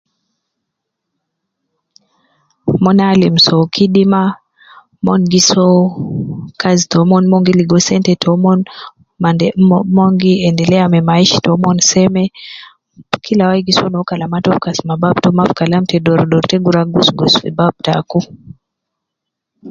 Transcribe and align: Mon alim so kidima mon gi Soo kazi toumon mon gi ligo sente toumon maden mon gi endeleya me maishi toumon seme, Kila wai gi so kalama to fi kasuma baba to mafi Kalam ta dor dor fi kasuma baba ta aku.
Mon 2.83 2.99
alim 3.09 3.35
so 3.45 3.55
kidima 3.73 4.23
mon 5.05 5.21
gi 5.31 5.41
Soo 5.49 5.79
kazi 6.61 6.83
toumon 6.91 7.23
mon 7.31 7.45
gi 7.45 7.53
ligo 7.59 7.77
sente 7.87 8.13
toumon 8.23 8.59
maden 9.23 9.51
mon 9.95 10.11
gi 10.21 10.33
endeleya 10.47 10.91
me 10.93 10.99
maishi 11.07 11.37
toumon 11.45 11.77
seme, 11.89 12.23
Kila 13.23 13.43
wai 13.49 13.65
gi 13.65 13.73
so 13.77 13.85
kalama 14.09 14.37
to 14.43 14.49
fi 14.53 14.63
kasuma 14.65 14.95
baba 15.01 15.21
to 15.23 15.29
mafi 15.37 15.53
Kalam 15.59 15.83
ta 15.89 15.97
dor 16.05 16.21
dor 16.31 16.43
fi 16.49 16.57
kasuma 16.65 17.57
baba 17.57 17.79
ta 17.85 17.91
aku. 18.01 18.19